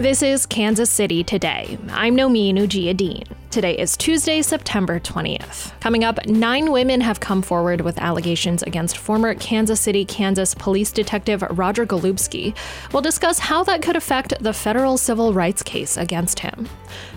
This 0.00 0.22
is 0.22 0.46
Kansas 0.46 0.88
City 0.88 1.22
Today. 1.22 1.76
I'm 1.90 2.16
Nomin 2.16 2.54
Ujiyediin. 2.54 3.28
Today 3.50 3.76
is 3.76 3.98
Tuesday, 3.98 4.40
September 4.40 4.98
20th. 4.98 5.78
Coming 5.80 6.04
up, 6.04 6.24
nine 6.24 6.72
women 6.72 7.02
have 7.02 7.20
come 7.20 7.42
forward 7.42 7.82
with 7.82 7.98
allegations 7.98 8.62
against 8.62 8.96
former 8.96 9.34
Kansas 9.34 9.78
City, 9.78 10.06
Kansas 10.06 10.54
police 10.54 10.90
detective 10.90 11.42
Roger 11.50 11.84
Golubski. 11.84 12.56
We'll 12.94 13.02
discuss 13.02 13.38
how 13.38 13.62
that 13.64 13.82
could 13.82 13.94
affect 13.94 14.32
the 14.42 14.54
federal 14.54 14.96
civil 14.96 15.34
rights 15.34 15.62
case 15.62 15.98
against 15.98 16.38
him. 16.38 16.66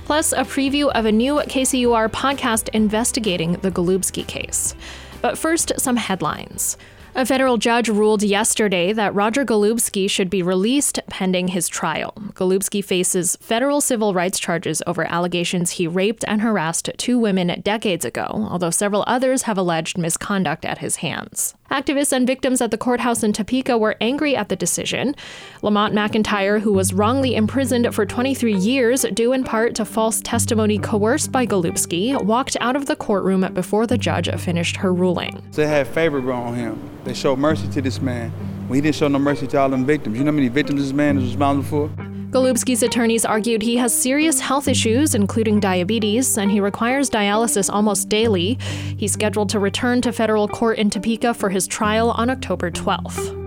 Plus, 0.03 0.33
a 0.33 0.39
preview 0.43 0.91
of 0.91 1.05
a 1.05 1.11
new 1.13 1.35
KCUR 1.35 2.09
podcast 2.09 2.67
investigating 2.73 3.53
the 3.53 3.71
Golubski 3.71 4.27
case. 4.27 4.75
But 5.21 5.37
first, 5.37 5.71
some 5.77 5.95
headlines. 5.95 6.75
A 7.15 7.27
federal 7.27 7.57
judge 7.57 7.89
ruled 7.89 8.23
yesterday 8.23 8.91
that 8.91 9.13
Roger 9.13 9.45
Golubski 9.45 10.09
should 10.09 10.31
be 10.31 10.41
released 10.41 10.99
pending 11.09 11.49
his 11.49 11.67
trial. 11.67 12.11
Golubski 12.33 12.83
faces 12.83 13.35
federal 13.35 13.81
civil 13.81 14.15
rights 14.15 14.39
charges 14.39 14.81
over 14.87 15.05
allegations 15.05 15.71
he 15.71 15.85
raped 15.85 16.25
and 16.27 16.41
harassed 16.41 16.89
two 16.97 17.19
women 17.19 17.61
decades 17.61 18.03
ago, 18.03 18.47
although 18.49 18.71
several 18.71 19.03
others 19.05 19.43
have 19.43 19.59
alleged 19.59 19.95
misconduct 19.95 20.65
at 20.65 20.79
his 20.79 20.97
hands. 20.97 21.53
Activists 21.71 22.11
and 22.11 22.27
victims 22.27 22.61
at 22.61 22.71
the 22.71 22.77
courthouse 22.77 23.23
in 23.23 23.33
Topeka 23.33 23.77
were 23.77 23.95
angry 23.99 24.35
at 24.35 24.49
the 24.49 24.55
decision. 24.55 25.15
Lamont 25.61 25.93
McIntyre, 25.93 26.61
who 26.61 26.73
was 26.73 26.93
wrongly 26.93 27.35
imprisoned 27.35 27.95
for 27.95 28.05
23 28.05 28.53
years 28.53 29.03
due 29.13 29.33
in 29.33 29.43
part 29.43 29.73
to 29.75 29.85
false 29.85 30.21
testimony 30.21 30.77
coerced 30.77 31.31
by 31.31 31.47
Golubski, 31.47 32.21
walked 32.23 32.57
out 32.59 32.75
of 32.75 32.85
the 32.85 32.95
courtroom 32.95 33.51
before 33.53 33.87
the 33.87 33.97
judge 33.97 34.29
finished 34.39 34.77
her 34.77 34.93
ruling. 34.93 35.41
They 35.53 35.67
had 35.67 35.87
favor 35.87 36.31
on 36.31 36.53
him. 36.55 36.89
They 37.05 37.13
showed 37.13 37.39
mercy 37.39 37.67
to 37.69 37.81
this 37.81 37.99
man. 38.01 38.31
Well, 38.67 38.75
he 38.75 38.81
didn't 38.81 38.95
show 38.95 39.07
no 39.07 39.19
mercy 39.19 39.47
to 39.47 39.57
all 39.57 39.69
them 39.69 39.85
victims. 39.85 40.17
You 40.17 40.23
know 40.23 40.31
how 40.31 40.35
many 40.35 40.49
victims 40.49 40.83
this 40.83 40.93
man 40.93 41.17
is 41.17 41.25
responsible 41.25 41.89
for? 41.89 42.02
Golubski's 42.33 42.81
attorneys 42.81 43.25
argued 43.25 43.61
he 43.61 43.77
has 43.77 43.93
serious 43.93 44.39
health 44.39 44.67
issues, 44.67 45.13
including 45.13 45.59
diabetes, 45.59 46.35
and 46.35 46.49
he 46.49 46.59
requires 46.59 47.07
dialysis 47.07 47.71
almost 47.71 48.09
daily. 48.09 48.57
He's 48.97 49.13
scheduled 49.13 49.49
to 49.49 49.59
return 49.59 50.01
to 50.01 50.11
federal 50.11 50.47
court 50.47 50.79
in 50.79 50.89
Topeka 50.89 51.35
for 51.35 51.51
his 51.51 51.67
trial 51.67 52.09
on 52.09 52.31
October 52.31 52.71
12th. 52.71 53.42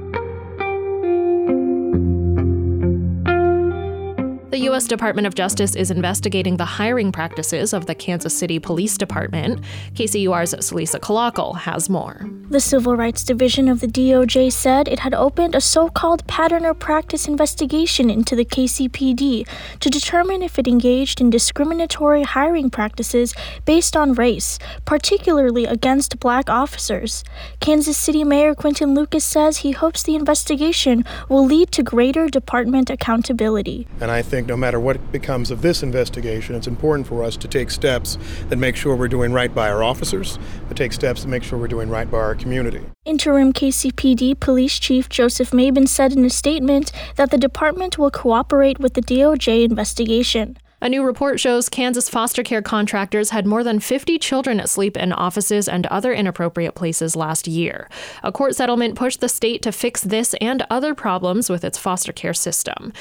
The 4.56 4.62
U.S. 4.62 4.86
Department 4.86 5.26
of 5.26 5.34
Justice 5.34 5.76
is 5.76 5.90
investigating 5.90 6.56
the 6.56 6.64
hiring 6.64 7.12
practices 7.12 7.74
of 7.74 7.84
the 7.84 7.94
Kansas 7.94 8.34
City 8.38 8.58
Police 8.58 8.96
Department. 8.96 9.60
KCUR's 9.92 10.54
Celisa 10.54 10.98
Calacal 10.98 11.58
has 11.58 11.90
more. 11.90 12.26
The 12.48 12.60
Civil 12.60 12.96
Rights 12.96 13.22
Division 13.22 13.68
of 13.68 13.80
the 13.80 13.86
DOJ 13.86 14.50
said 14.50 14.88
it 14.88 15.00
had 15.00 15.12
opened 15.12 15.54
a 15.54 15.60
so 15.60 15.90
called 15.90 16.26
pattern 16.26 16.64
or 16.64 16.72
practice 16.72 17.28
investigation 17.28 18.08
into 18.08 18.34
the 18.34 18.46
KCPD 18.46 19.46
to 19.80 19.90
determine 19.90 20.40
if 20.40 20.58
it 20.58 20.66
engaged 20.66 21.20
in 21.20 21.28
discriminatory 21.28 22.22
hiring 22.22 22.70
practices 22.70 23.34
based 23.66 23.94
on 23.94 24.14
race, 24.14 24.58
particularly 24.86 25.66
against 25.66 26.18
black 26.18 26.48
officers. 26.48 27.24
Kansas 27.60 27.98
City 27.98 28.24
Mayor 28.24 28.54
Quinton 28.54 28.94
Lucas 28.94 29.24
says 29.24 29.58
he 29.58 29.72
hopes 29.72 30.04
the 30.04 30.14
investigation 30.14 31.04
will 31.28 31.44
lead 31.44 31.72
to 31.72 31.82
greater 31.82 32.28
department 32.28 32.88
accountability. 32.88 33.86
And 34.00 34.10
I 34.10 34.22
think 34.22 34.45
no 34.46 34.56
matter 34.56 34.78
what 34.78 35.12
becomes 35.12 35.50
of 35.50 35.62
this 35.62 35.82
investigation, 35.82 36.54
it's 36.54 36.66
important 36.66 37.06
for 37.06 37.22
us 37.24 37.36
to 37.36 37.48
take 37.48 37.70
steps 37.70 38.18
that 38.48 38.56
make 38.56 38.76
sure 38.76 38.94
we're 38.94 39.08
doing 39.08 39.32
right 39.32 39.54
by 39.54 39.68
our 39.68 39.82
officers, 39.82 40.38
but 40.68 40.76
take 40.76 40.92
steps 40.92 41.22
to 41.22 41.28
make 41.28 41.42
sure 41.42 41.58
we're 41.58 41.68
doing 41.68 41.88
right 41.88 42.10
by 42.10 42.18
our 42.18 42.34
community. 42.34 42.82
Interim 43.04 43.52
KCPD 43.52 44.38
Police 44.38 44.78
Chief 44.78 45.08
Joseph 45.08 45.50
Mabin 45.50 45.88
said 45.88 46.12
in 46.12 46.24
a 46.24 46.30
statement 46.30 46.92
that 47.16 47.30
the 47.30 47.38
department 47.38 47.98
will 47.98 48.10
cooperate 48.10 48.78
with 48.78 48.94
the 48.94 49.02
DOJ 49.02 49.64
investigation. 49.64 50.56
A 50.82 50.90
new 50.90 51.02
report 51.02 51.40
shows 51.40 51.70
Kansas 51.70 52.10
foster 52.10 52.42
care 52.42 52.60
contractors 52.60 53.30
had 53.30 53.46
more 53.46 53.64
than 53.64 53.80
50 53.80 54.18
children 54.18 54.60
asleep 54.60 54.94
in 54.96 55.10
offices 55.10 55.68
and 55.68 55.86
other 55.86 56.12
inappropriate 56.12 56.74
places 56.74 57.16
last 57.16 57.48
year. 57.48 57.88
A 58.22 58.30
court 58.30 58.54
settlement 58.54 58.94
pushed 58.94 59.20
the 59.20 59.28
state 59.28 59.62
to 59.62 59.72
fix 59.72 60.02
this 60.02 60.34
and 60.34 60.66
other 60.68 60.94
problems 60.94 61.48
with 61.48 61.64
its 61.64 61.78
foster 61.78 62.12
care 62.12 62.34
system. 62.34 62.92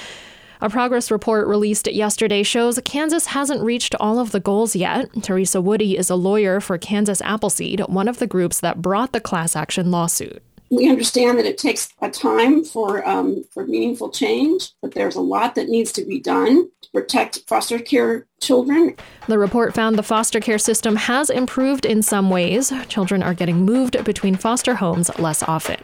A 0.61 0.69
progress 0.69 1.11
report 1.11 1.47
released 1.47 1.91
yesterday 1.91 2.43
shows 2.43 2.79
Kansas 2.85 3.27
hasn't 3.27 3.61
reached 3.61 3.93
all 3.95 4.19
of 4.19 4.31
the 4.31 4.39
goals 4.39 4.75
yet. 4.75 5.09
Teresa 5.21 5.59
Woody 5.59 5.97
is 5.97 6.09
a 6.09 6.15
lawyer 6.15 6.59
for 6.59 6.77
Kansas 6.77 7.21
Appleseed, 7.21 7.81
one 7.81 8.07
of 8.07 8.19
the 8.19 8.27
groups 8.27 8.61
that 8.61 8.81
brought 8.81 9.11
the 9.11 9.19
class 9.19 9.55
action 9.55 9.91
lawsuit. 9.91 10.41
We 10.71 10.89
understand 10.89 11.37
that 11.37 11.45
it 11.45 11.57
takes 11.57 11.93
a 12.01 12.09
time 12.09 12.63
for 12.63 13.07
um, 13.07 13.43
for 13.51 13.67
meaningful 13.67 14.09
change, 14.09 14.71
but 14.81 14.93
there's 14.93 15.15
a 15.15 15.21
lot 15.21 15.55
that 15.55 15.69
needs 15.69 15.91
to 15.93 16.03
be 16.03 16.19
done 16.19 16.69
to 16.81 16.89
protect 16.91 17.43
foster 17.47 17.77
care 17.77 18.25
children. 18.41 18.95
The 19.27 19.37
report 19.37 19.75
found 19.75 19.97
the 19.97 20.03
foster 20.03 20.39
care 20.39 20.57
system 20.57 20.95
has 20.95 21.29
improved 21.29 21.85
in 21.85 22.01
some 22.01 22.29
ways. 22.31 22.73
Children 22.87 23.21
are 23.21 23.35
getting 23.35 23.57
moved 23.57 24.03
between 24.05 24.35
foster 24.35 24.75
homes 24.75 25.17
less 25.19 25.43
often. 25.43 25.77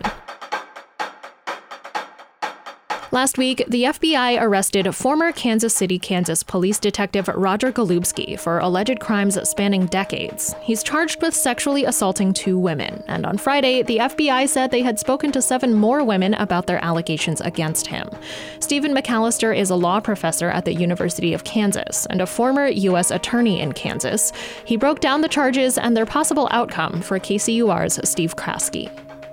Last 3.13 3.37
week, 3.37 3.65
the 3.67 3.83
FBI 3.83 4.41
arrested 4.41 4.95
former 4.95 5.33
Kansas 5.33 5.75
City, 5.75 5.99
Kansas 5.99 6.43
police 6.43 6.79
detective 6.79 7.27
Roger 7.27 7.69
Golubski 7.69 8.39
for 8.39 8.59
alleged 8.59 9.01
crimes 9.01 9.37
spanning 9.49 9.87
decades. 9.87 10.55
He's 10.61 10.81
charged 10.81 11.21
with 11.21 11.35
sexually 11.35 11.83
assaulting 11.83 12.31
two 12.31 12.57
women, 12.57 13.03
and 13.07 13.25
on 13.25 13.37
Friday, 13.37 13.83
the 13.83 13.97
FBI 13.97 14.47
said 14.47 14.71
they 14.71 14.81
had 14.81 14.97
spoken 14.97 15.29
to 15.33 15.41
seven 15.41 15.73
more 15.73 16.05
women 16.05 16.35
about 16.35 16.67
their 16.67 16.81
allegations 16.81 17.41
against 17.41 17.85
him. 17.85 18.09
Stephen 18.61 18.95
McAllister 18.95 19.53
is 19.53 19.71
a 19.71 19.75
law 19.75 19.99
professor 19.99 20.47
at 20.49 20.63
the 20.63 20.73
University 20.73 21.33
of 21.33 21.43
Kansas 21.43 22.05
and 22.05 22.21
a 22.21 22.25
former 22.25 22.67
U.S. 22.67 23.11
attorney 23.11 23.59
in 23.59 23.73
Kansas. 23.73 24.31
He 24.63 24.77
broke 24.77 25.01
down 25.01 25.19
the 25.19 25.27
charges 25.27 25.77
and 25.77 25.97
their 25.97 26.05
possible 26.05 26.47
outcome 26.51 27.01
for 27.01 27.19
KCUR's 27.19 28.09
Steve 28.09 28.37
Kraske. 28.37 28.89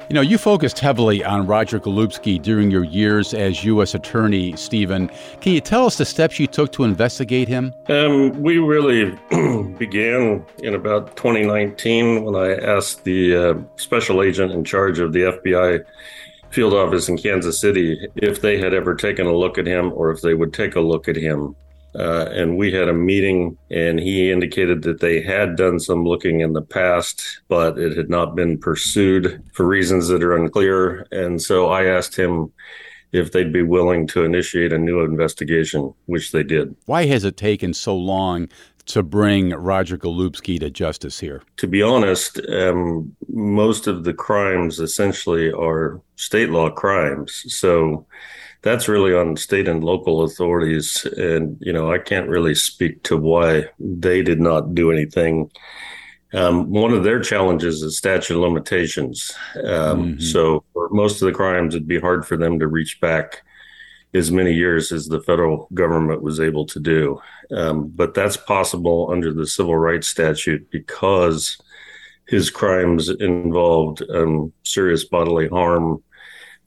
You 0.08 0.14
know, 0.14 0.22
you 0.22 0.38
focused 0.38 0.78
heavily 0.78 1.22
on 1.22 1.46
Roger 1.46 1.78
Golubski 1.78 2.40
during 2.40 2.70
your 2.70 2.82
years 2.82 3.34
as 3.34 3.62
U.S. 3.64 3.94
Attorney, 3.94 4.56
Stephen. 4.56 5.10
Can 5.42 5.52
you 5.52 5.60
tell 5.60 5.84
us 5.84 5.98
the 5.98 6.06
steps 6.06 6.38
you 6.38 6.46
took 6.46 6.72
to 6.72 6.84
investigate 6.84 7.46
him? 7.46 7.74
Um, 7.90 8.30
we 8.42 8.56
really 8.56 9.10
began 9.76 10.46
in 10.62 10.74
about 10.74 11.14
2019 11.16 12.24
when 12.24 12.34
I 12.34 12.54
asked 12.54 13.04
the 13.04 13.36
uh, 13.36 13.54
special 13.76 14.22
agent 14.22 14.50
in 14.50 14.64
charge 14.64 14.98
of 14.98 15.12
the 15.12 15.24
FBI 15.24 15.84
field 16.48 16.72
office 16.72 17.10
in 17.10 17.18
Kansas 17.18 17.60
City 17.60 18.08
if 18.16 18.40
they 18.40 18.58
had 18.58 18.72
ever 18.72 18.94
taken 18.94 19.26
a 19.26 19.36
look 19.36 19.58
at 19.58 19.66
him 19.66 19.92
or 19.92 20.10
if 20.10 20.22
they 20.22 20.32
would 20.32 20.54
take 20.54 20.74
a 20.74 20.80
look 20.80 21.06
at 21.06 21.16
him. 21.16 21.54
Uh, 21.94 22.26
and 22.30 22.56
we 22.56 22.70
had 22.72 22.88
a 22.88 22.92
meeting, 22.92 23.56
and 23.70 23.98
he 23.98 24.30
indicated 24.30 24.82
that 24.82 25.00
they 25.00 25.20
had 25.22 25.56
done 25.56 25.80
some 25.80 26.04
looking 26.04 26.40
in 26.40 26.52
the 26.52 26.62
past, 26.62 27.40
but 27.48 27.78
it 27.78 27.96
had 27.96 28.10
not 28.10 28.36
been 28.36 28.58
pursued 28.58 29.42
for 29.52 29.66
reasons 29.66 30.08
that 30.08 30.22
are 30.22 30.36
unclear. 30.36 31.06
And 31.10 31.40
so 31.40 31.68
I 31.70 31.86
asked 31.86 32.16
him 32.16 32.52
if 33.12 33.32
they'd 33.32 33.52
be 33.52 33.62
willing 33.62 34.06
to 34.08 34.24
initiate 34.24 34.72
a 34.72 34.78
new 34.78 35.00
investigation, 35.00 35.92
which 36.06 36.32
they 36.32 36.42
did. 36.42 36.76
Why 36.84 37.06
has 37.06 37.24
it 37.24 37.36
taken 37.36 37.72
so 37.72 37.96
long 37.96 38.48
to 38.86 39.02
bring 39.02 39.50
Roger 39.50 39.96
Golubski 39.96 40.60
to 40.60 40.70
justice 40.70 41.18
here? 41.20 41.42
To 41.56 41.66
be 41.66 41.82
honest, 41.82 42.40
um, 42.48 43.14
most 43.28 43.86
of 43.86 44.04
the 44.04 44.14
crimes 44.14 44.78
essentially 44.78 45.50
are 45.52 46.00
state 46.16 46.50
law 46.50 46.70
crimes. 46.70 47.44
So 47.48 48.06
that's 48.62 48.88
really 48.88 49.14
on 49.14 49.36
state 49.36 49.68
and 49.68 49.84
local 49.84 50.22
authorities. 50.22 51.04
And, 51.16 51.56
you 51.60 51.72
know, 51.72 51.92
I 51.92 51.98
can't 51.98 52.28
really 52.28 52.54
speak 52.54 53.02
to 53.04 53.16
why 53.16 53.66
they 53.78 54.22
did 54.22 54.40
not 54.40 54.74
do 54.74 54.90
anything. 54.90 55.50
Um, 56.34 56.70
one 56.70 56.92
of 56.92 57.04
their 57.04 57.20
challenges 57.20 57.82
is 57.82 57.96
statute 57.96 58.34
of 58.34 58.42
limitations. 58.42 59.32
Um, 59.56 59.62
mm-hmm. 60.14 60.20
So 60.20 60.64
for 60.72 60.88
most 60.90 61.22
of 61.22 61.26
the 61.26 61.32
crimes, 61.32 61.74
it'd 61.74 61.88
be 61.88 62.00
hard 62.00 62.26
for 62.26 62.36
them 62.36 62.58
to 62.58 62.66
reach 62.66 63.00
back 63.00 63.42
as 64.14 64.30
many 64.30 64.52
years 64.52 64.90
as 64.90 65.06
the 65.06 65.20
federal 65.20 65.68
government 65.74 66.22
was 66.22 66.40
able 66.40 66.66
to 66.66 66.80
do. 66.80 67.20
Um, 67.50 67.88
but 67.88 68.14
that's 68.14 68.36
possible 68.36 69.08
under 69.10 69.32
the 69.32 69.46
civil 69.46 69.76
rights 69.76 70.08
statute 70.08 70.70
because 70.70 71.58
his 72.26 72.50
crimes 72.50 73.08
involved 73.08 74.02
um, 74.10 74.52
serious 74.64 75.04
bodily 75.04 75.48
harm 75.48 76.02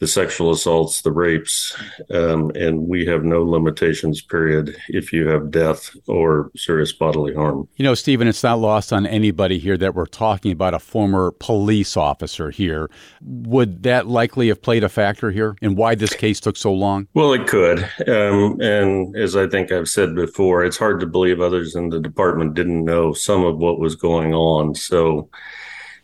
the 0.01 0.07
sexual 0.07 0.49
assaults, 0.49 1.03
the 1.03 1.11
rapes, 1.11 1.77
um, 2.09 2.51
and 2.55 2.87
we 2.87 3.05
have 3.05 3.23
no 3.23 3.43
limitations, 3.43 4.19
period, 4.19 4.75
if 4.89 5.13
you 5.13 5.27
have 5.27 5.51
death 5.51 5.95
or 6.07 6.49
serious 6.57 6.91
bodily 6.91 7.35
harm. 7.35 7.67
You 7.75 7.83
know, 7.83 7.93
Stephen, 7.93 8.27
it's 8.27 8.41
not 8.41 8.57
lost 8.57 8.91
on 8.91 9.05
anybody 9.05 9.59
here 9.59 9.77
that 9.77 9.93
we're 9.93 10.07
talking 10.07 10.51
about 10.51 10.73
a 10.73 10.79
former 10.79 11.29
police 11.39 11.95
officer 11.95 12.49
here. 12.49 12.89
Would 13.21 13.83
that 13.83 14.07
likely 14.07 14.47
have 14.47 14.63
played 14.63 14.83
a 14.83 14.89
factor 14.89 15.29
here 15.29 15.55
in 15.61 15.75
why 15.75 15.93
this 15.93 16.15
case 16.15 16.39
took 16.39 16.57
so 16.57 16.73
long? 16.73 17.07
Well, 17.13 17.33
it 17.33 17.45
could. 17.45 17.87
Um, 18.07 18.59
and 18.59 19.15
as 19.15 19.35
I 19.35 19.47
think 19.47 19.71
I've 19.71 19.87
said 19.87 20.15
before, 20.15 20.65
it's 20.65 20.77
hard 20.77 20.99
to 21.01 21.05
believe 21.05 21.39
others 21.39 21.75
in 21.75 21.89
the 21.89 21.99
department 21.99 22.55
didn't 22.55 22.83
know 22.83 23.13
some 23.13 23.45
of 23.45 23.59
what 23.59 23.79
was 23.79 23.95
going 23.95 24.33
on. 24.33 24.73
So, 24.73 25.29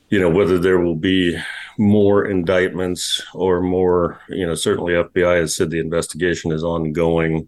you 0.10 0.20
know, 0.20 0.30
whether 0.30 0.58
there 0.58 0.80
will 0.80 0.96
be 0.96 1.38
more 1.78 2.26
indictments 2.26 3.22
or 3.34 3.62
more, 3.62 4.20
you 4.30 4.46
know, 4.46 4.56
certainly 4.56 4.94
FBI 4.94 5.42
has 5.42 5.56
said 5.56 5.70
the 5.70 5.80
investigation 5.80 6.52
is 6.52 6.64
ongoing. 6.64 7.48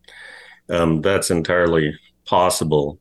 Um, 0.69 1.01
that's 1.01 1.31
entirely 1.31 1.97
possible. 2.25 2.99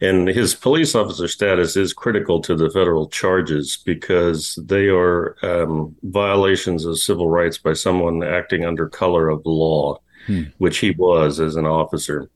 And 0.00 0.28
his 0.28 0.54
police 0.54 0.94
officer 0.94 1.26
status 1.26 1.76
is 1.76 1.92
critical 1.92 2.40
to 2.42 2.54
the 2.54 2.70
federal 2.70 3.08
charges 3.08 3.78
because 3.84 4.56
they 4.62 4.88
are 4.88 5.36
um, 5.42 5.96
violations 6.04 6.84
of 6.84 7.00
civil 7.00 7.28
rights 7.28 7.58
by 7.58 7.72
someone 7.72 8.22
acting 8.22 8.64
under 8.64 8.88
color 8.88 9.28
of 9.28 9.42
law, 9.44 9.98
hmm. 10.26 10.44
which 10.58 10.78
he 10.78 10.92
was 10.92 11.40
as 11.40 11.56
an 11.56 11.66
officer. 11.66 12.30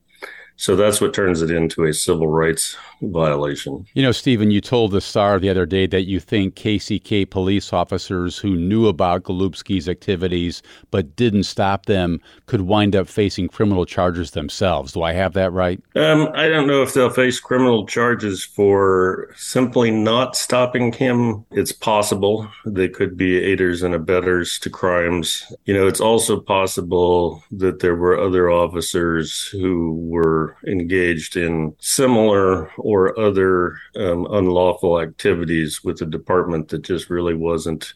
So 0.57 0.77
that's 0.77 1.01
what 1.01 1.15
turns 1.15 1.43
it 1.43 1.51
into 1.51 1.85
a 1.85 1.93
civil 1.93 2.29
rights 2.29 2.77
violation. 3.01 3.87
You 3.95 4.03
know, 4.03 4.13
Stephen, 4.13 4.51
you 4.51 4.61
told 4.61 4.93
the 4.93 5.01
Star 5.01 5.39
the 5.39 5.49
other 5.49 5.67
day 5.67 5.87
that 5.87 6.03
you 6.03 6.21
think 6.21 6.55
KCK 6.55 7.29
police 7.29 7.73
officers 7.73 8.39
who 8.39 8.57
knew 8.57 8.87
about 8.87 9.25
Golubski's 9.25 9.89
activities 9.89 10.63
but 10.91 11.17
didn't 11.17 11.45
stop 11.45 11.87
them 11.87 12.21
could 12.47 12.63
wind 12.63 12.95
up 12.95 13.09
facing 13.09 13.49
criminal 13.49 13.85
charges 13.85 14.33
themselves. 14.33 14.93
Do 14.93 15.03
I 15.03 15.13
have 15.13 15.33
that 15.35 15.53
right? 15.53 15.81
Um, 15.97 16.29
I 16.35 16.49
don't 16.49 16.67
know 16.67 16.83
if 16.83 16.95
they'll 16.95 17.11
face 17.11 17.41
criminal 17.41 17.87
charges 17.87 18.45
for 18.45 19.33
simply 19.37 19.91
not 19.91 20.37
stopping 20.37 20.93
him. 20.93 21.45
It's 21.51 21.73
possible 21.73 22.49
they 22.65 22.89
could 22.89 23.17
be 23.17 23.37
aiders 23.39 23.83
and 23.83 23.95
abettors 23.95 24.59
to 24.61 24.71
crimes. 24.71 25.45
You 25.65 25.75
know, 25.75 25.87
it's 25.87 26.01
also 26.01 26.41
possible 26.41 27.43
that 27.51 27.81
there 27.81 27.97
were 27.97 28.19
other 28.19 28.51
officers 28.51 29.47
who 29.47 29.95
were 29.95 30.52
engaged 30.67 31.37
in 31.37 31.75
similar 31.81 32.71
or 32.77 33.19
other 33.19 33.79
um, 33.97 34.27
unlawful 34.31 35.01
activities 35.01 35.83
with 35.85 35.99
the 35.99 36.07
department 36.07 36.69
that 36.69 36.83
just 36.83 37.11
really 37.11 37.35
wasn't 37.35 37.95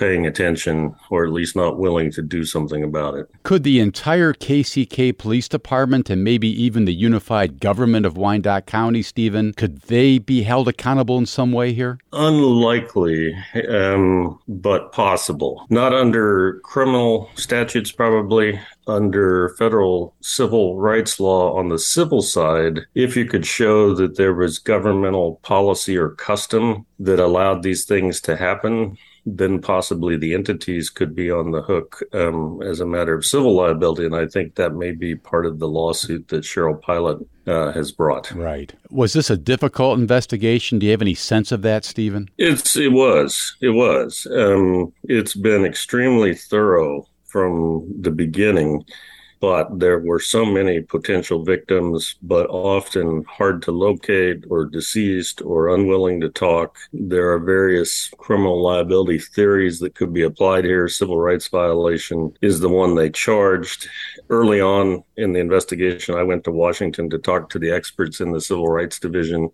paying 0.00 0.26
attention 0.26 0.96
or 1.10 1.26
at 1.26 1.30
least 1.30 1.54
not 1.54 1.78
willing 1.78 2.10
to 2.10 2.22
do 2.22 2.42
something 2.42 2.82
about 2.82 3.14
it. 3.14 3.28
Could 3.42 3.64
the 3.64 3.80
entire 3.80 4.32
KCK 4.32 5.16
Police 5.16 5.46
Department 5.46 6.08
and 6.08 6.24
maybe 6.24 6.48
even 6.48 6.86
the 6.86 6.94
unified 6.94 7.60
government 7.60 8.06
of 8.06 8.16
Wyandotte 8.16 8.64
County, 8.64 9.02
Stephen, 9.02 9.52
could 9.52 9.82
they 9.82 10.18
be 10.18 10.42
held 10.42 10.68
accountable 10.68 11.18
in 11.18 11.26
some 11.26 11.52
way 11.52 11.74
here? 11.74 11.98
Unlikely, 12.14 13.36
um, 13.68 14.40
but 14.48 14.90
possible. 14.92 15.66
Not 15.68 15.92
under 15.92 16.60
criminal 16.60 17.30
statutes, 17.34 17.92
probably. 17.92 18.58
Under 18.86 19.50
federal 19.50 20.14
civil 20.20 20.80
rights 20.80 21.20
law 21.20 21.56
on 21.56 21.68
the 21.68 21.78
civil 21.78 22.22
side, 22.22 22.80
if 22.94 23.16
you 23.16 23.26
could 23.26 23.46
show 23.46 23.94
that 23.94 24.16
there 24.16 24.34
was 24.34 24.58
governmental 24.58 25.38
policy 25.42 25.96
or 25.96 26.10
custom 26.10 26.86
that 26.98 27.20
allowed 27.20 27.62
these 27.62 27.84
things 27.84 28.20
to 28.22 28.36
happen, 28.36 28.96
then 29.26 29.60
possibly 29.60 30.16
the 30.16 30.34
entities 30.34 30.90
could 30.90 31.14
be 31.14 31.30
on 31.30 31.50
the 31.50 31.62
hook 31.62 32.02
um, 32.12 32.60
as 32.62 32.80
a 32.80 32.86
matter 32.86 33.14
of 33.14 33.24
civil 33.24 33.54
liability. 33.54 34.06
And 34.06 34.16
I 34.16 34.26
think 34.26 34.54
that 34.54 34.74
may 34.74 34.92
be 34.92 35.14
part 35.14 35.46
of 35.46 35.58
the 35.58 35.68
lawsuit 35.68 36.28
that 36.28 36.44
Cheryl 36.44 36.80
Pilate 36.80 37.26
uh, 37.46 37.72
has 37.72 37.92
brought. 37.92 38.30
Right. 38.32 38.72
Was 38.90 39.12
this 39.12 39.30
a 39.30 39.36
difficult 39.36 39.98
investigation? 39.98 40.78
Do 40.78 40.86
you 40.86 40.92
have 40.92 41.02
any 41.02 41.14
sense 41.14 41.52
of 41.52 41.62
that, 41.62 41.84
Stephen? 41.84 42.30
It's 42.38 42.76
it 42.76 42.92
was 42.92 43.56
it 43.60 43.70
was. 43.70 44.26
Um, 44.30 44.92
it's 45.04 45.34
been 45.34 45.64
extremely 45.64 46.34
thorough 46.34 47.06
from 47.26 47.86
the 48.00 48.10
beginning 48.10 48.84
but 49.40 49.78
there 49.78 49.98
were 49.98 50.20
so 50.20 50.44
many 50.44 50.82
potential 50.82 51.42
victims, 51.42 52.16
but 52.22 52.46
often 52.50 53.24
hard 53.24 53.62
to 53.62 53.72
locate 53.72 54.44
or 54.50 54.66
deceased 54.66 55.40
or 55.40 55.74
unwilling 55.74 56.20
to 56.20 56.28
talk. 56.28 56.76
There 56.92 57.32
are 57.32 57.38
various 57.38 58.10
criminal 58.18 58.62
liability 58.62 59.18
theories 59.18 59.78
that 59.80 59.94
could 59.94 60.12
be 60.12 60.22
applied 60.22 60.64
here. 60.64 60.88
Civil 60.88 61.18
rights 61.18 61.48
violation 61.48 62.36
is 62.42 62.60
the 62.60 62.68
one 62.68 62.94
they 62.94 63.08
charged. 63.08 63.88
Early 64.28 64.60
on 64.60 65.02
in 65.16 65.32
the 65.32 65.40
investigation, 65.40 66.14
I 66.16 66.22
went 66.22 66.44
to 66.44 66.50
Washington 66.50 67.08
to 67.10 67.18
talk 67.18 67.48
to 67.50 67.58
the 67.58 67.70
experts 67.70 68.20
in 68.20 68.32
the 68.32 68.40
Civil 68.42 68.68
Rights 68.68 68.98
Division 68.98 69.48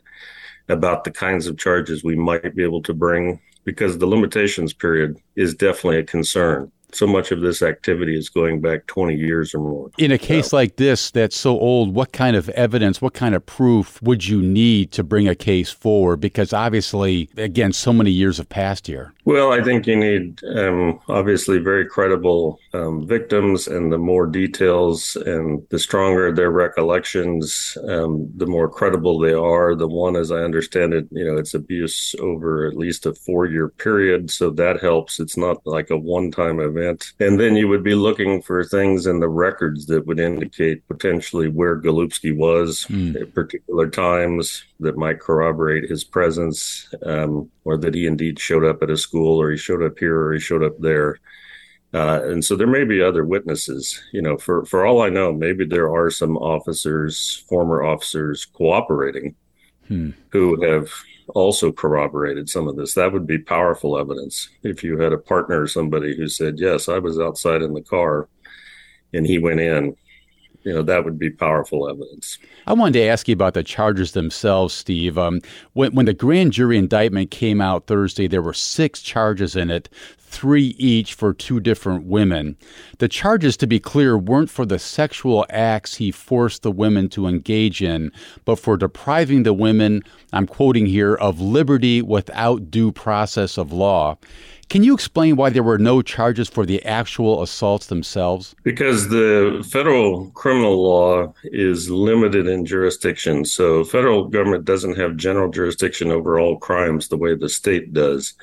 about 0.68 1.04
the 1.04 1.12
kinds 1.12 1.46
of 1.46 1.58
charges 1.58 2.02
we 2.02 2.16
might 2.16 2.56
be 2.56 2.64
able 2.64 2.82
to 2.82 2.92
bring 2.92 3.40
because 3.64 3.98
the 3.98 4.06
limitations 4.06 4.72
period 4.72 5.16
is 5.36 5.54
definitely 5.54 5.98
a 5.98 6.04
concern 6.04 6.72
so 6.92 7.06
much 7.06 7.30
of 7.30 7.40
this 7.40 7.62
activity 7.62 8.16
is 8.16 8.28
going 8.28 8.60
back 8.60 8.86
20 8.86 9.14
years 9.14 9.54
or 9.54 9.58
more. 9.58 9.90
In 9.98 10.12
a 10.12 10.18
case 10.18 10.48
so. 10.50 10.56
like 10.56 10.76
this 10.76 11.10
that's 11.10 11.36
so 11.36 11.58
old, 11.58 11.94
what 11.94 12.12
kind 12.12 12.36
of 12.36 12.48
evidence, 12.50 13.02
what 13.02 13.14
kind 13.14 13.34
of 13.34 13.44
proof 13.44 14.00
would 14.02 14.26
you 14.26 14.40
need 14.40 14.92
to 14.92 15.02
bring 15.02 15.28
a 15.28 15.34
case 15.34 15.70
forward? 15.70 16.16
Because 16.16 16.52
obviously, 16.52 17.28
again, 17.36 17.72
so 17.72 17.92
many 17.92 18.10
years 18.10 18.38
have 18.38 18.48
passed 18.48 18.86
here. 18.86 19.12
Well, 19.26 19.52
I 19.52 19.60
think 19.60 19.88
you 19.88 19.96
need 19.96 20.40
um, 20.44 21.00
obviously 21.08 21.58
very 21.58 21.84
credible 21.84 22.60
um, 22.72 23.08
victims, 23.08 23.66
and 23.66 23.92
the 23.92 23.98
more 23.98 24.24
details 24.24 25.16
and 25.16 25.66
the 25.70 25.80
stronger 25.80 26.30
their 26.30 26.52
recollections, 26.52 27.76
um, 27.88 28.30
the 28.36 28.46
more 28.46 28.68
credible 28.68 29.18
they 29.18 29.32
are. 29.32 29.74
The 29.74 29.88
one, 29.88 30.14
as 30.14 30.30
I 30.30 30.36
understand 30.44 30.94
it, 30.94 31.08
you 31.10 31.24
know, 31.24 31.38
it's 31.38 31.54
abuse 31.54 32.14
over 32.20 32.68
at 32.68 32.76
least 32.76 33.04
a 33.04 33.14
four 33.14 33.46
year 33.46 33.68
period. 33.68 34.30
So 34.30 34.48
that 34.50 34.80
helps. 34.80 35.18
It's 35.18 35.36
not 35.36 35.56
like 35.66 35.90
a 35.90 35.96
one 35.96 36.30
time 36.30 36.60
event. 36.60 37.12
And 37.18 37.40
then 37.40 37.56
you 37.56 37.66
would 37.66 37.82
be 37.82 37.96
looking 37.96 38.42
for 38.42 38.62
things 38.62 39.06
in 39.06 39.18
the 39.18 39.28
records 39.28 39.86
that 39.86 40.06
would 40.06 40.20
indicate 40.20 40.86
potentially 40.86 41.48
where 41.48 41.80
Golubski 41.80 42.36
was 42.36 42.86
mm. 42.88 43.20
at 43.20 43.34
particular 43.34 43.90
times 43.90 44.62
that 44.80 44.96
might 44.96 45.20
corroborate 45.20 45.88
his 45.88 46.04
presence 46.04 46.88
um, 47.04 47.50
or 47.64 47.76
that 47.78 47.94
he 47.94 48.06
indeed 48.06 48.38
showed 48.38 48.64
up 48.64 48.82
at 48.82 48.90
a 48.90 48.96
school 48.96 49.40
or 49.40 49.50
he 49.50 49.56
showed 49.56 49.82
up 49.82 49.98
here 49.98 50.18
or 50.20 50.32
he 50.34 50.40
showed 50.40 50.62
up 50.62 50.78
there. 50.78 51.18
Uh, 51.94 52.20
and 52.24 52.44
so 52.44 52.56
there 52.56 52.66
may 52.66 52.84
be 52.84 53.00
other 53.00 53.24
witnesses. 53.24 54.02
You 54.12 54.20
know, 54.20 54.36
for 54.36 54.64
for 54.66 54.84
all 54.84 55.00
I 55.00 55.08
know, 55.08 55.32
maybe 55.32 55.64
there 55.64 55.90
are 55.90 56.10
some 56.10 56.36
officers, 56.36 57.44
former 57.48 57.84
officers, 57.84 58.44
cooperating, 58.44 59.34
hmm. 59.88 60.10
who 60.30 60.60
have 60.62 60.92
also 61.28 61.72
corroborated 61.72 62.48
some 62.48 62.68
of 62.68 62.76
this. 62.76 62.94
That 62.94 63.12
would 63.12 63.26
be 63.26 63.38
powerful 63.38 63.98
evidence 63.98 64.48
if 64.62 64.84
you 64.84 64.98
had 64.98 65.12
a 65.12 65.18
partner 65.18 65.62
or 65.62 65.68
somebody 65.68 66.14
who 66.16 66.28
said, 66.28 66.58
"Yes, 66.58 66.88
I 66.88 66.98
was 66.98 67.18
outside 67.18 67.62
in 67.62 67.72
the 67.72 67.82
car, 67.82 68.28
and 69.14 69.26
he 69.26 69.38
went 69.38 69.60
in." 69.60 69.96
You 70.66 70.74
know 70.74 70.82
that 70.82 71.04
would 71.04 71.18
be 71.18 71.30
powerful 71.30 71.88
evidence. 71.88 72.38
I 72.66 72.72
wanted 72.72 72.94
to 72.94 73.04
ask 73.04 73.28
you 73.28 73.34
about 73.34 73.54
the 73.54 73.62
charges 73.62 74.12
themselves, 74.12 74.74
Steve. 74.74 75.16
Um, 75.16 75.40
when, 75.74 75.94
when 75.94 76.06
the 76.06 76.12
grand 76.12 76.52
jury 76.52 76.76
indictment 76.76 77.30
came 77.30 77.60
out 77.60 77.86
Thursday, 77.86 78.26
there 78.26 78.42
were 78.42 78.52
six 78.52 79.00
charges 79.00 79.54
in 79.54 79.70
it, 79.70 79.88
three 80.26 80.74
each 80.78 81.14
for 81.14 81.32
two 81.32 81.60
different 81.60 82.04
women. 82.04 82.56
The 82.98 83.08
charges, 83.08 83.56
to 83.58 83.66
be 83.66 83.80
clear, 83.80 84.18
weren't 84.18 84.50
for 84.50 84.66
the 84.66 84.78
sexual 84.78 85.46
acts 85.50 85.96
he 85.96 86.10
forced 86.10 86.62
the 86.62 86.72
women 86.72 87.08
to 87.10 87.26
engage 87.26 87.82
in, 87.82 88.12
but 88.44 88.58
for 88.58 88.76
depriving 88.76 89.44
the 89.44 89.54
women, 89.54 90.02
I'm 90.32 90.46
quoting 90.46 90.86
here, 90.86 91.14
of 91.14 91.40
liberty 91.40 92.02
without 92.02 92.70
due 92.70 92.92
process 92.92 93.56
of 93.56 93.72
law. 93.72 94.18
Can 94.68 94.82
you 94.82 94.94
explain 94.94 95.36
why 95.36 95.50
there 95.50 95.62
were 95.62 95.78
no 95.78 96.02
charges 96.02 96.48
for 96.48 96.66
the 96.66 96.84
actual 96.84 97.40
assaults 97.40 97.86
themselves? 97.86 98.56
Because 98.64 99.10
the 99.10 99.64
federal 99.70 100.30
criminal 100.30 100.82
law 100.82 101.32
is 101.44 101.88
limited 101.88 102.48
in 102.48 102.66
jurisdiction. 102.66 103.44
So, 103.44 103.84
federal 103.84 104.26
government 104.26 104.64
doesn't 104.64 104.96
have 104.96 105.16
general 105.16 105.52
jurisdiction 105.52 106.10
over 106.10 106.40
all 106.40 106.58
crimes 106.58 107.06
the 107.06 107.16
way 107.16 107.36
the 107.36 107.48
state 107.48 107.92
does. 107.92 108.34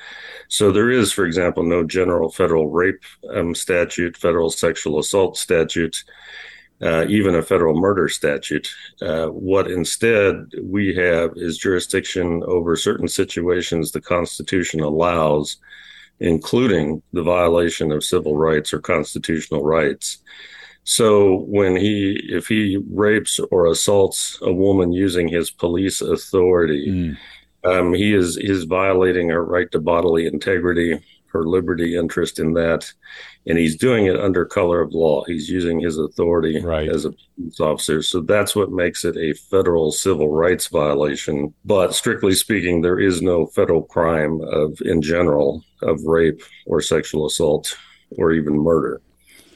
So, 0.48 0.72
there 0.72 0.90
is, 0.90 1.12
for 1.12 1.26
example, 1.26 1.62
no 1.62 1.83
general 1.88 2.30
federal 2.30 2.68
rape 2.68 3.02
um, 3.30 3.54
statute, 3.54 4.16
federal 4.16 4.50
sexual 4.50 4.98
assault 4.98 5.36
statute. 5.36 6.04
Uh, 6.82 7.06
even 7.08 7.36
a 7.36 7.42
federal 7.42 7.80
murder 7.80 8.08
statute. 8.08 8.68
Uh, 9.00 9.26
what 9.26 9.70
instead 9.70 10.34
we 10.60 10.92
have 10.92 11.30
is 11.36 11.56
jurisdiction 11.56 12.42
over 12.48 12.74
certain 12.74 13.06
situations 13.06 13.92
the 13.92 14.00
Constitution 14.00 14.80
allows 14.80 15.56
including 16.20 17.02
the 17.12 17.22
violation 17.22 17.92
of 17.92 18.04
civil 18.04 18.36
rights 18.36 18.72
or 18.72 18.80
constitutional 18.80 19.64
rights. 19.64 20.18
So 20.84 21.44
when 21.46 21.76
he, 21.76 22.20
if 22.28 22.46
he 22.46 22.78
rapes 22.90 23.40
or 23.50 23.66
assaults 23.66 24.38
a 24.42 24.52
woman 24.52 24.92
using 24.92 25.28
his 25.28 25.50
police 25.50 26.00
authority, 26.00 26.86
mm. 26.88 27.16
um, 27.64 27.94
he 27.94 28.14
is 28.14 28.36
is 28.36 28.64
violating 28.64 29.30
her 29.30 29.44
right 29.44 29.70
to 29.72 29.80
bodily 29.80 30.26
integrity, 30.26 31.00
her 31.34 31.44
liberty 31.44 31.96
interest 31.96 32.38
in 32.38 32.54
that, 32.54 32.90
and 33.46 33.58
he's 33.58 33.76
doing 33.76 34.06
it 34.06 34.18
under 34.18 34.46
color 34.46 34.80
of 34.80 34.94
law. 34.94 35.24
He's 35.26 35.50
using 35.50 35.80
his 35.80 35.98
authority 35.98 36.60
right. 36.62 36.88
as 36.88 37.04
a 37.04 37.10
police 37.34 37.60
officer. 37.60 38.02
So 38.02 38.20
that's 38.20 38.56
what 38.56 38.70
makes 38.70 39.04
it 39.04 39.16
a 39.16 39.34
federal 39.34 39.92
civil 39.92 40.28
rights 40.28 40.68
violation. 40.68 41.52
But 41.64 41.92
strictly 41.94 42.34
speaking, 42.34 42.80
there 42.80 43.00
is 43.00 43.20
no 43.20 43.46
federal 43.46 43.82
crime 43.82 44.40
of 44.42 44.80
in 44.82 45.02
general 45.02 45.62
of 45.82 46.02
rape 46.04 46.40
or 46.66 46.80
sexual 46.80 47.26
assault 47.26 47.76
or 48.16 48.32
even 48.32 48.54
murder 48.54 49.02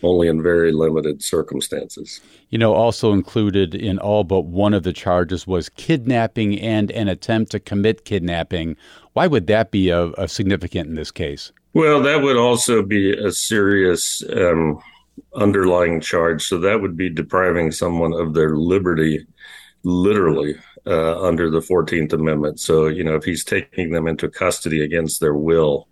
only 0.02 0.28
in 0.28 0.42
very 0.42 0.72
limited 0.72 1.22
circumstances. 1.22 2.20
You 2.50 2.58
know, 2.58 2.72
also 2.72 3.12
included 3.12 3.74
in 3.74 3.98
all 3.98 4.24
but 4.24 4.42
one 4.42 4.74
of 4.74 4.82
the 4.82 4.92
charges 4.92 5.46
was 5.46 5.68
kidnapping 5.70 6.60
and 6.60 6.90
an 6.92 7.08
attempt 7.08 7.50
to 7.52 7.60
commit 7.60 8.04
kidnapping. 8.04 8.76
Why 9.14 9.26
would 9.26 9.46
that 9.48 9.70
be 9.70 9.90
a, 9.90 10.10
a 10.12 10.28
significant 10.28 10.88
in 10.88 10.94
this 10.94 11.10
case? 11.10 11.52
Well, 11.78 12.02
that 12.02 12.22
would 12.22 12.36
also 12.36 12.82
be 12.82 13.12
a 13.12 13.30
serious 13.30 14.20
um, 14.32 14.80
underlying 15.36 16.00
charge. 16.00 16.42
So 16.42 16.58
that 16.58 16.80
would 16.80 16.96
be 16.96 17.08
depriving 17.08 17.70
someone 17.70 18.12
of 18.14 18.34
their 18.34 18.56
liberty, 18.56 19.24
literally, 19.84 20.56
uh, 20.88 21.22
under 21.22 21.48
the 21.48 21.60
14th 21.60 22.12
Amendment. 22.12 22.58
So, 22.58 22.88
you 22.88 23.04
know, 23.04 23.14
if 23.14 23.22
he's 23.22 23.44
taking 23.44 23.92
them 23.92 24.08
into 24.08 24.28
custody 24.28 24.82
against 24.82 25.20
their 25.20 25.34
will, 25.34 25.86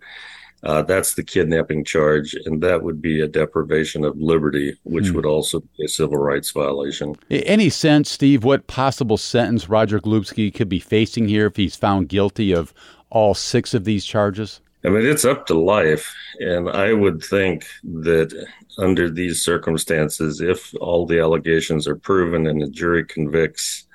uh, 0.63 0.81
that's 0.81 1.13
the 1.13 1.23
kidnapping 1.23 1.85
charge, 1.85 2.35
and 2.45 2.61
that 2.61 2.83
would 2.83 3.01
be 3.01 3.21
a 3.21 3.27
deprivation 3.27 4.03
of 4.03 4.17
liberty, 4.17 4.77
which 4.83 5.07
hmm. 5.07 5.15
would 5.15 5.25
also 5.25 5.61
be 5.61 5.85
a 5.85 5.87
civil 5.87 6.17
rights 6.17 6.51
violation. 6.51 7.15
Any 7.29 7.69
sense, 7.69 8.11
Steve, 8.11 8.43
what 8.43 8.67
possible 8.67 9.15
sentence 9.15 9.69
Roger 9.69 10.01
Golubski 10.01 10.53
could 10.53 10.67
be 10.67 10.81
facing 10.81 11.29
here 11.29 11.45
if 11.45 11.55
he's 11.55 11.77
found 11.77 12.09
guilty 12.09 12.53
of 12.53 12.73
all 13.09 13.33
six 13.33 13.73
of 13.73 13.85
these 13.85 14.03
charges? 14.03 14.59
I 14.85 14.89
mean, 14.89 15.05
it's 15.05 15.25
up 15.25 15.47
to 15.47 15.59
life. 15.59 16.13
And 16.39 16.69
I 16.69 16.93
would 16.93 17.23
think 17.23 17.65
that 17.83 18.47
under 18.77 19.09
these 19.09 19.43
circumstances, 19.43 20.39
if 20.39 20.73
all 20.79 21.05
the 21.05 21.19
allegations 21.19 21.87
are 21.87 21.95
proven 21.95 22.47
and 22.47 22.61
the 22.61 22.69
jury 22.69 23.03
convicts, 23.03 23.87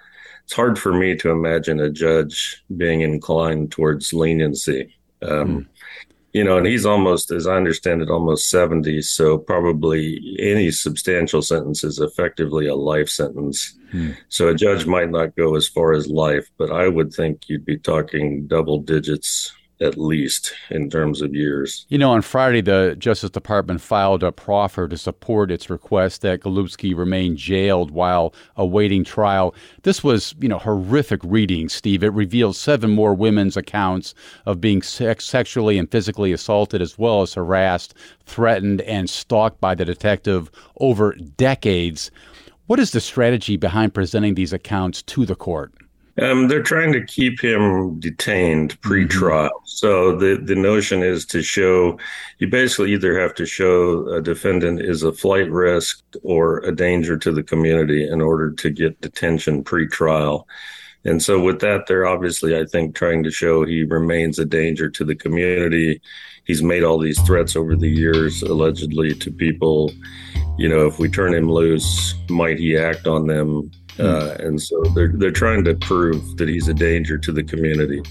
it's 0.45 0.55
hard 0.55 0.79
for 0.79 0.93
me 0.93 1.15
to 1.17 1.31
imagine 1.31 1.81
a 1.81 1.91
judge 1.91 2.63
being 2.77 3.03
inclined 3.03 3.71
towards 3.71 4.13
leniency. 4.13 4.95
Um, 5.23 5.49
mm. 5.49 5.67
You 6.33 6.43
know, 6.43 6.57
and 6.57 6.67
he's 6.67 6.87
almost, 6.87 7.31
as 7.31 7.47
I 7.47 7.57
understand 7.57 8.01
it, 8.01 8.11
almost 8.11 8.49
70. 8.49 9.03
So 9.03 9.37
probably 9.37 10.37
any 10.39 10.71
substantial 10.71 11.43
sentence 11.43 11.85
is 11.85 12.01
effectively 12.01 12.67
a 12.67 12.75
life 12.75 13.11
sentence. 13.11 13.79
Mm. 13.93 14.17
So 14.31 14.49
a 14.49 14.55
judge 14.55 14.87
might 14.87 15.11
not 15.11 15.37
go 15.37 15.55
as 15.57 15.69
far 15.69 15.93
as 15.93 16.09
life, 16.09 16.51
but 16.57 16.73
I 16.73 16.89
would 16.89 17.13
think 17.13 17.49
you'd 17.49 17.67
be 17.67 17.79
talking 17.79 18.47
double 18.47 18.79
digits 18.79 19.53
at 19.83 19.99
least 19.99 20.55
in 20.71 20.89
terms 20.89 21.21
of 21.21 21.35
years. 21.35 21.85
You 21.89 21.99
know, 21.99 22.13
on 22.13 22.23
Friday, 22.23 22.61
the 22.61 22.95
Justice 22.99 23.31
Department 23.31 23.81
filed 23.81 24.23
a 24.23 24.33
proffer 24.33 24.89
to 24.89 24.97
support 24.97 25.51
its 25.51 25.69
request 25.69 26.23
that 26.23 26.41
Golubski 26.41 26.97
remain 26.97 27.37
jailed 27.37 27.91
while 27.91 28.33
awaiting 28.57 29.05
trial. 29.05 29.55
This 29.83 30.05
was, 30.05 30.35
you 30.41 30.49
know, 30.49 30.59
horrific 30.59 31.21
reading, 31.25 31.69
Steve. 31.69 32.03
It 32.03 32.13
revealed 32.13 32.57
seven 32.57 32.91
more 32.91 33.15
women's 33.15 33.57
accounts 33.57 34.15
of 34.47 34.61
being 34.61 34.83
sex- 34.83 35.25
sexually 35.25 35.79
and 35.79 35.91
physically 35.91 36.33
assaulted, 36.33 36.81
as 36.81 36.99
well 36.99 37.23
as 37.23 37.35
harassed, 37.35 37.95
threatened, 38.25 38.81
and 38.83 39.11
stalked 39.11 39.61
by 39.61 39.75
the 39.75 39.85
detective 39.85 40.51
over 40.79 41.15
decades. 41.37 42.11
What 42.67 42.79
is 42.79 42.93
the 42.93 43.01
strategy 43.01 43.57
behind 43.57 43.93
presenting 43.93 44.35
these 44.35 44.53
accounts 44.53 45.03
to 45.03 45.27
the 45.27 45.35
court? 45.35 45.73
Um, 46.21 46.49
they're 46.49 46.63
trying 46.63 46.93
to 46.93 47.05
keep 47.05 47.41
him 47.41 47.99
detained 47.99 48.79
pre-trial. 48.83 49.49
Mm-hmm. 49.49 49.65
So 49.65 50.17
the 50.17 50.37
the 50.37 50.55
notion 50.55 51.03
is 51.03 51.25
to 51.27 51.43
show 51.43 51.99
you 52.39 52.49
basically 52.49 52.93
either 52.93 53.19
have 53.19 53.35
to 53.37 53.47
show 53.47 54.07
a 54.09 54.21
defendant 54.21 54.83
is 54.83 55.03
a 55.03 55.13
flight 55.13 55.51
risk 55.51 56.03
or 56.23 56.59
a 56.59 56.75
danger 56.75 57.17
to 57.17 57.33
the 57.33 57.43
community 57.43 58.07
in 58.07 58.21
order 58.21 58.51
to 58.53 58.71
get 58.71 59.01
detention 59.01 59.65
pre-trial. 59.65 60.47
And 61.05 61.21
so 61.21 61.41
with 61.41 61.61
that, 61.61 61.87
they're 61.89 62.07
obviously, 62.07 62.57
I 62.57 62.65
think, 62.65 62.95
trying 62.95 63.25
to 63.25 63.31
show 63.31 63.65
he 63.65 63.83
remains 63.83 64.39
a 64.39 64.45
danger 64.45 64.89
to 64.91 65.05
the 65.05 65.17
community. 65.17 66.01
He's 66.45 66.63
made 66.63 66.85
all 66.85 66.99
these 66.99 67.21
threats 67.23 67.57
over 67.57 67.75
the 67.75 67.89
years, 67.89 68.43
allegedly 68.43 69.15
to 69.15 69.33
people. 69.33 69.91
You 70.59 70.69
know, 70.69 70.87
if 70.87 70.99
we 70.99 71.09
turn 71.09 71.35
him 71.35 71.51
loose, 71.51 72.15
might 72.29 72.59
he 72.59 72.77
act 72.77 73.09
on 73.09 73.27
them? 73.27 73.71
Hmm. 73.97 74.07
Uh, 74.07 74.37
and 74.41 74.61
so 74.61 74.83
they're 74.95 75.13
they're 75.15 75.31
trying 75.31 75.65
to 75.65 75.75
prove 75.75 76.37
that 76.37 76.49
he's 76.49 76.69
a 76.69 76.75
danger 76.75 77.19
to 77.19 77.33
the 77.33 77.43
community. 77.43 78.03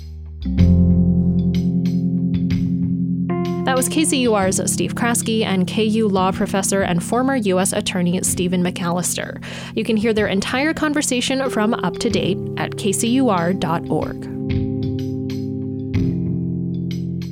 That 3.65 3.77
was 3.77 3.87
KCUR's 3.87 4.71
Steve 4.71 4.95
Kraske 4.95 5.45
and 5.45 5.67
KU 5.67 6.07
law 6.07 6.31
professor 6.31 6.81
and 6.81 7.01
former 7.01 7.35
U.S. 7.35 7.73
Attorney 7.73 8.21
Stephen 8.23 8.63
McAllister. 8.63 9.41
You 9.75 9.83
can 9.83 9.97
hear 9.97 10.13
their 10.13 10.27
entire 10.27 10.73
conversation 10.73 11.47
from 11.49 11.75
Up 11.75 11.97
to 11.99 12.09
Date 12.09 12.37
at 12.57 12.71
kcur.org. 12.71 14.40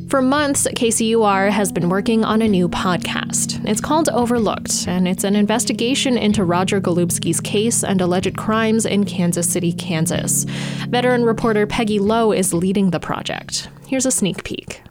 For 0.09 0.23
months, 0.23 0.65
KCUR 0.65 1.51
has 1.51 1.71
been 1.71 1.87
working 1.87 2.25
on 2.25 2.41
a 2.41 2.47
new 2.47 2.67
podcast. 2.67 3.63
It's 3.69 3.79
called 3.79 4.09
Overlooked, 4.09 4.87
and 4.87 5.07
it's 5.07 5.23
an 5.23 5.35
investigation 5.35 6.17
into 6.17 6.43
Roger 6.43 6.81
Golubski's 6.81 7.39
case 7.39 7.83
and 7.83 8.01
alleged 8.01 8.35
crimes 8.35 8.87
in 8.87 9.05
Kansas 9.05 9.47
City, 9.47 9.71
Kansas. 9.71 10.45
Veteran 10.89 11.25
reporter 11.25 11.67
Peggy 11.67 11.99
Lowe 11.99 12.31
is 12.31 12.55
leading 12.55 12.89
the 12.89 12.99
project. 12.99 13.69
Here's 13.85 14.07
a 14.07 14.11
sneak 14.11 14.43
peek. 14.43 14.81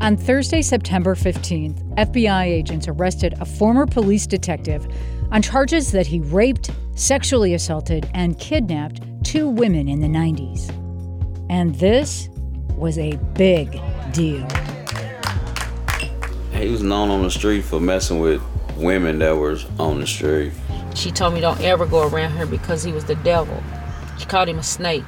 On 0.00 0.16
Thursday, 0.16 0.62
September 0.62 1.16
15th, 1.16 1.82
FBI 1.96 2.44
agents 2.44 2.86
arrested 2.86 3.34
a 3.40 3.44
former 3.44 3.86
police 3.86 4.24
detective 4.24 4.86
on 5.32 5.42
charges 5.42 5.90
that 5.90 6.06
he 6.06 6.20
raped, 6.20 6.70
sexually 6.94 7.54
assaulted, 7.54 8.08
and 8.14 8.38
kidnapped 8.38 9.00
two 9.24 9.48
women 9.48 9.88
in 9.88 9.98
the 9.98 10.06
90s. 10.06 10.70
And 11.50 11.74
this 11.74 12.28
was 12.76 12.98
a 12.98 13.16
big 13.34 13.80
deal. 14.12 14.46
He 16.52 16.68
was 16.68 16.82
known 16.82 17.10
on 17.10 17.22
the 17.22 17.30
street 17.30 17.62
for 17.62 17.80
messing 17.80 18.20
with 18.20 18.42
women 18.76 19.18
that 19.20 19.36
were 19.36 19.58
on 19.78 20.00
the 20.00 20.06
street. 20.06 20.52
She 20.94 21.10
told 21.10 21.34
me 21.34 21.40
don't 21.40 21.60
ever 21.60 21.86
go 21.86 22.08
around 22.08 22.32
her 22.32 22.46
because 22.46 22.82
he 22.82 22.92
was 22.92 23.04
the 23.04 23.14
devil. 23.16 23.62
She 24.18 24.26
called 24.26 24.48
him 24.48 24.58
a 24.58 24.62
snake. 24.62 25.04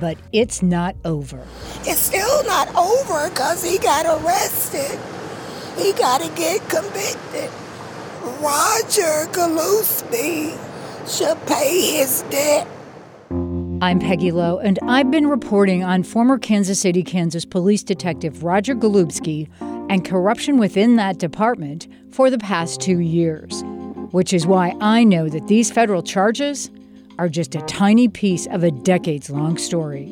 But 0.00 0.18
it's 0.32 0.62
not 0.62 0.96
over. 1.04 1.46
It's 1.84 1.98
still 1.98 2.44
not 2.44 2.74
over 2.74 3.30
because 3.30 3.64
he 3.64 3.78
got 3.78 4.04
arrested. 4.04 4.98
He 5.78 5.92
got 5.92 6.20
to 6.20 6.28
get 6.36 6.60
convicted. 6.68 7.50
Roger 8.42 9.26
Golubski 9.32 10.58
should 11.08 11.38
pay 11.46 11.98
his 11.98 12.22
debt. 12.30 12.68
I'm 13.80 14.00
Peggy 14.00 14.32
Lowe, 14.32 14.58
and 14.58 14.76
I've 14.82 15.08
been 15.08 15.28
reporting 15.28 15.84
on 15.84 16.02
former 16.02 16.36
Kansas 16.36 16.80
City, 16.80 17.04
Kansas 17.04 17.44
police 17.44 17.84
detective 17.84 18.42
Roger 18.42 18.74
Golubski 18.74 19.48
and 19.88 20.04
corruption 20.04 20.58
within 20.58 20.96
that 20.96 21.18
department 21.18 21.86
for 22.10 22.28
the 22.28 22.38
past 22.38 22.80
two 22.80 22.98
years, 22.98 23.62
which 24.10 24.32
is 24.32 24.48
why 24.48 24.74
I 24.80 25.04
know 25.04 25.28
that 25.28 25.46
these 25.46 25.70
federal 25.70 26.02
charges 26.02 26.72
are 27.20 27.28
just 27.28 27.54
a 27.54 27.60
tiny 27.62 28.08
piece 28.08 28.48
of 28.48 28.64
a 28.64 28.72
decades 28.72 29.30
long 29.30 29.56
story. 29.56 30.06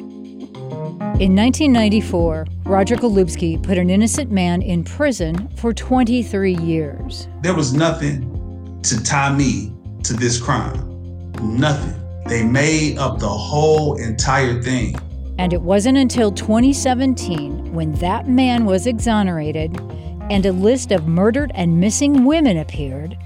In 1.18 1.35
1994, 1.35 2.46
Roger 2.66 2.94
Golubski 2.94 3.61
put 3.61 3.78
an 3.78 3.90
innocent 3.90 4.30
man 4.30 4.62
in 4.62 4.85
prison 4.85 5.49
for 5.56 5.73
23 5.73 6.54
years. 6.54 7.26
There 7.42 7.54
was 7.54 7.75
nothing 7.75 8.80
to 8.82 9.02
tie 9.02 9.35
me 9.35 9.73
to 10.04 10.12
this 10.12 10.40
crime. 10.40 11.32
Nothing. 11.42 12.06
They 12.28 12.42
made 12.42 12.99
up 12.99 13.21
the 13.21 13.28
whole 13.28 13.95
entire 13.95 14.61
thing. 14.61 14.97
And 15.38 15.52
it 15.52 15.62
wasn't 15.62 15.97
until 15.97 16.33
2017 16.33 17.73
when 17.73 17.92
that 17.95 18.28
man 18.28 18.64
was 18.64 18.88
exonerated 18.88 19.80
and 20.28 20.45
a 20.45 20.50
list 20.50 20.90
of 20.90 21.06
murdered 21.06 21.52
and 21.54 21.78
missing 21.78 22.25
women 22.25 22.56
appeared 22.56 23.16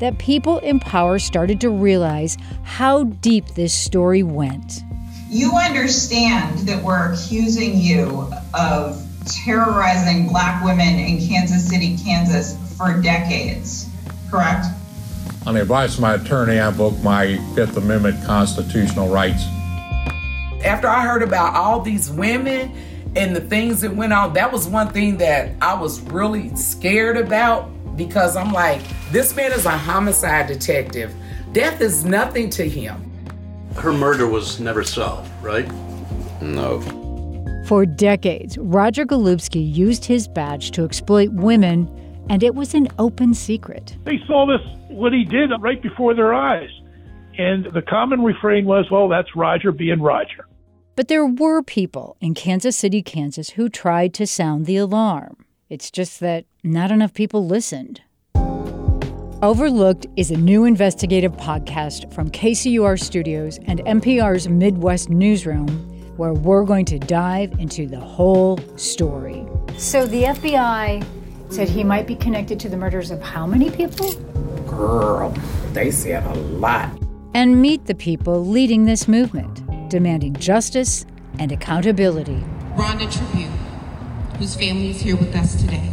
that 0.00 0.18
people 0.18 0.58
in 0.58 0.80
power 0.80 1.20
started 1.20 1.60
to 1.60 1.70
realize 1.70 2.36
how 2.64 3.04
deep 3.04 3.46
this 3.54 3.72
story 3.72 4.24
went. 4.24 4.82
You 5.28 5.52
understand 5.52 6.58
that 6.60 6.82
we're 6.82 7.12
accusing 7.12 7.76
you 7.76 8.28
of 8.54 9.04
terrorizing 9.44 10.26
black 10.26 10.64
women 10.64 10.98
in 10.98 11.24
Kansas 11.24 11.68
City, 11.68 11.96
Kansas 11.96 12.56
for 12.76 13.00
decades, 13.00 13.88
correct? 14.30 14.66
On 15.48 15.54
the 15.54 15.62
advice 15.62 15.94
of 15.94 16.02
my 16.02 16.12
attorney, 16.12 16.58
I 16.58 16.68
invoked 16.68 17.02
my 17.02 17.38
Fifth 17.54 17.78
Amendment 17.78 18.22
constitutional 18.22 19.08
rights. 19.08 19.44
After 20.62 20.88
I 20.88 21.00
heard 21.06 21.22
about 21.22 21.54
all 21.54 21.80
these 21.80 22.10
women 22.10 22.76
and 23.16 23.34
the 23.34 23.40
things 23.40 23.80
that 23.80 23.96
went 23.96 24.12
on, 24.12 24.34
that 24.34 24.52
was 24.52 24.66
one 24.66 24.90
thing 24.90 25.16
that 25.16 25.52
I 25.62 25.72
was 25.72 26.02
really 26.02 26.54
scared 26.54 27.16
about 27.16 27.70
because 27.96 28.36
I'm 28.36 28.52
like, 28.52 28.82
this 29.10 29.34
man 29.34 29.52
is 29.52 29.64
a 29.64 29.70
homicide 29.70 30.48
detective. 30.48 31.14
Death 31.52 31.80
is 31.80 32.04
nothing 32.04 32.50
to 32.50 32.68
him. 32.68 33.10
Her 33.74 33.94
murder 33.94 34.28
was 34.28 34.60
never 34.60 34.84
solved, 34.84 35.30
right? 35.42 35.66
No. 36.42 36.82
For 37.66 37.86
decades, 37.86 38.58
Roger 38.58 39.06
Golubski 39.06 39.74
used 39.74 40.04
his 40.04 40.28
badge 40.28 40.72
to 40.72 40.84
exploit 40.84 41.30
women, 41.32 41.88
and 42.28 42.42
it 42.42 42.54
was 42.54 42.74
an 42.74 42.88
open 42.98 43.34
secret. 43.34 43.96
They 44.04 44.20
saw 44.26 44.46
this 44.46 44.60
what 44.88 45.12
he 45.12 45.24
did 45.24 45.52
uh, 45.52 45.58
right 45.58 45.82
before 45.82 46.14
their 46.14 46.34
eyes. 46.34 46.70
And 47.38 47.66
the 47.66 47.82
common 47.82 48.22
refrain 48.22 48.64
was, 48.64 48.90
well, 48.90 49.08
that's 49.08 49.34
Roger 49.36 49.70
being 49.70 50.02
Roger. 50.02 50.46
But 50.96 51.06
there 51.06 51.24
were 51.24 51.62
people 51.62 52.16
in 52.20 52.34
Kansas 52.34 52.76
City, 52.76 53.02
Kansas, 53.02 53.50
who 53.50 53.68
tried 53.68 54.12
to 54.14 54.26
sound 54.26 54.66
the 54.66 54.76
alarm. 54.76 55.44
It's 55.68 55.90
just 55.90 56.18
that 56.20 56.46
not 56.64 56.90
enough 56.90 57.14
people 57.14 57.46
listened. 57.46 58.00
Overlooked 59.40 60.06
is 60.16 60.32
a 60.32 60.36
new 60.36 60.64
investigative 60.64 61.30
podcast 61.36 62.12
from 62.12 62.28
KCUR 62.28 62.98
Studios 62.98 63.60
and 63.66 63.78
NPR's 63.80 64.48
Midwest 64.48 65.10
Newsroom, 65.10 65.68
where 66.16 66.32
we're 66.32 66.64
going 66.64 66.86
to 66.86 66.98
dive 66.98 67.52
into 67.60 67.86
the 67.86 68.00
whole 68.00 68.58
story. 68.74 69.46
So 69.76 70.06
the 70.06 70.24
FBI 70.24 71.06
said 71.50 71.68
he 71.68 71.84
might 71.84 72.06
be 72.06 72.14
connected 72.14 72.60
to 72.60 72.68
the 72.68 72.76
murders 72.76 73.10
of 73.10 73.22
how 73.22 73.46
many 73.46 73.70
people? 73.70 74.12
Girl, 74.66 75.30
they 75.72 75.90
said 75.90 76.24
a 76.26 76.34
lot. 76.34 76.90
And 77.34 77.60
meet 77.60 77.86
the 77.86 77.94
people 77.94 78.46
leading 78.46 78.84
this 78.84 79.08
movement, 79.08 79.62
demanding 79.88 80.34
justice 80.34 81.06
and 81.38 81.52
accountability. 81.52 82.42
Rhonda 82.74 83.10
Tribune, 83.12 83.52
whose 84.38 84.54
family 84.54 84.90
is 84.90 85.00
here 85.00 85.16
with 85.16 85.34
us 85.34 85.60
today. 85.60 85.90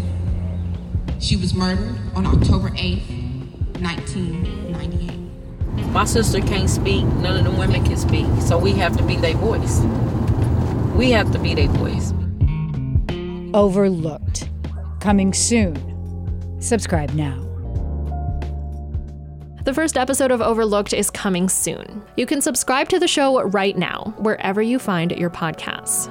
She 1.20 1.36
was 1.36 1.54
murdered 1.54 1.96
on 2.16 2.26
October 2.26 2.70
8th, 2.70 3.82
1998. 3.82 5.92
My 5.92 6.06
sister 6.06 6.42
can't 6.42 6.70
speak, 6.70 7.06
none 7.06 7.38
of 7.38 7.52
the 7.52 7.58
women 7.58 7.84
can 7.84 7.98
speak, 7.98 8.28
so 8.42 8.58
we 8.58 8.74
have 8.74 8.96
to 8.98 9.04
be 9.04 9.16
their 9.16 9.36
voice. 9.36 9.80
We 10.96 11.12
have 11.12 11.32
to 11.32 11.40
be 11.40 11.56
their 11.56 11.68
voice. 11.68 12.14
Overlooked. 13.54 14.45
Coming 15.06 15.34
soon. 15.34 16.60
Subscribe 16.60 17.14
now. 17.14 17.40
The 19.64 19.72
first 19.72 19.98
episode 19.98 20.32
of 20.32 20.42
Overlooked 20.42 20.94
is 20.94 21.12
coming 21.12 21.48
soon. 21.48 22.02
You 22.18 22.26
can 22.26 22.42
subscribe 22.42 22.90
to 22.90 22.98
the 22.98 23.08
show 23.08 23.44
right 23.44 23.78
now, 23.78 24.16
wherever 24.18 24.64
you 24.64 24.80
find 24.80 25.12
your 25.12 25.30
podcasts. 25.30 26.10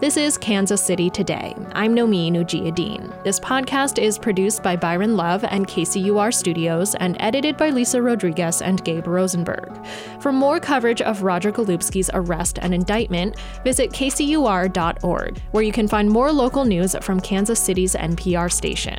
This 0.00 0.16
is 0.16 0.36
Kansas 0.36 0.82
City 0.82 1.08
Today. 1.08 1.54
I'm 1.72 1.94
Nomin 1.94 2.32
Ujiyediin. 2.32 3.22
This 3.22 3.38
podcast 3.38 4.02
is 4.02 4.18
produced 4.18 4.62
by 4.62 4.74
Byron 4.74 5.16
Love 5.16 5.44
and 5.44 5.68
KCUR 5.68 6.34
Studios 6.34 6.96
and 6.96 7.16
edited 7.20 7.56
by 7.56 7.70
Lisa 7.70 8.02
Rodriguez 8.02 8.60
and 8.60 8.84
Gabe 8.84 9.06
Rosenberg. 9.06 9.72
For 10.20 10.32
more 10.32 10.58
coverage 10.58 11.00
of 11.00 11.22
Roger 11.22 11.52
Golubski's 11.52 12.10
arrest 12.12 12.58
and 12.60 12.74
indictment, 12.74 13.36
visit 13.62 13.92
kcur.org, 13.92 15.38
where 15.52 15.62
you 15.62 15.72
can 15.72 15.86
find 15.86 16.10
more 16.10 16.32
local 16.32 16.64
news 16.64 16.96
from 17.00 17.20
Kansas 17.20 17.60
City's 17.60 17.94
NPR 17.94 18.52
station. 18.52 18.98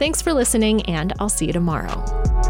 Thanks 0.00 0.20
for 0.20 0.32
listening, 0.32 0.82
and 0.82 1.12
I'll 1.20 1.28
see 1.28 1.46
you 1.46 1.52
tomorrow. 1.52 2.41